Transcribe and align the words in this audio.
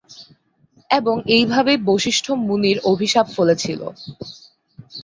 এবং 0.89 1.15
এইভাবেই 1.35 1.79
বশিষ্ঠ 1.89 2.25
মুনির 2.41 2.77
অভিশাপ 2.91 3.27
ফলেছিল। 3.35 3.81